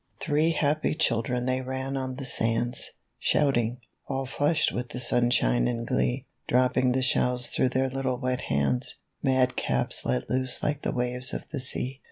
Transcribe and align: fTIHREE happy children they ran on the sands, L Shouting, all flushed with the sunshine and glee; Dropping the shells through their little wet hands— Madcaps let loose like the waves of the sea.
fTIHREE 0.19 0.55
happy 0.55 0.95
children 0.95 1.45
they 1.45 1.61
ran 1.61 1.95
on 1.95 2.15
the 2.15 2.25
sands, 2.25 2.85
L 2.87 2.93
Shouting, 3.19 3.81
all 4.07 4.25
flushed 4.25 4.71
with 4.71 4.89
the 4.89 4.99
sunshine 4.99 5.67
and 5.67 5.85
glee; 5.85 6.25
Dropping 6.47 6.93
the 6.93 7.03
shells 7.03 7.49
through 7.51 7.69
their 7.69 7.87
little 7.87 8.17
wet 8.17 8.41
hands— 8.49 8.95
Madcaps 9.23 10.03
let 10.03 10.27
loose 10.27 10.63
like 10.63 10.81
the 10.81 10.91
waves 10.91 11.35
of 11.35 11.47
the 11.49 11.59
sea. 11.59 11.99